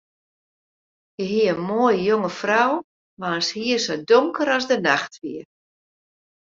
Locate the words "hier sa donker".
3.57-4.49